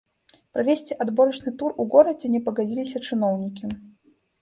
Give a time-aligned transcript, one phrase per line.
[0.55, 3.75] Правесці адборачны тур у горадзе не пагадзіліся чыноўнікі.